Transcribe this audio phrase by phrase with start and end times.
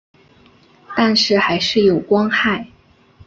[0.97, 2.65] 但是还是有光害